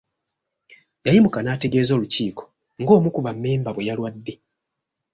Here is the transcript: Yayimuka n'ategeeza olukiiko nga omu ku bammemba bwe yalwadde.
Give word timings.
Yayimuka 1.05 1.39
n'ategeeza 1.41 1.91
olukiiko 1.93 2.43
nga 2.81 2.91
omu 2.97 3.09
ku 3.15 3.19
bammemba 3.25 3.69
bwe 3.75 3.87
yalwadde. 3.89 4.33